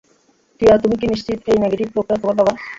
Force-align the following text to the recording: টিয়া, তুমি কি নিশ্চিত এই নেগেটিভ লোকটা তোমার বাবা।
টিয়া, 0.61 0.75
তুমি 0.83 0.95
কি 0.99 1.05
নিশ্চিত 1.07 1.39
এই 1.47 1.57
নেগেটিভ 1.63 1.87
লোকটা 1.95 2.15
তোমার 2.21 2.35
বাবা। 2.39 2.53